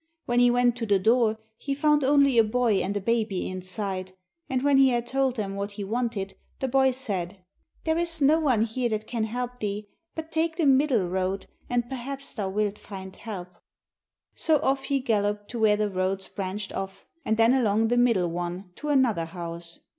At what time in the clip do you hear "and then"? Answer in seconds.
17.23-17.53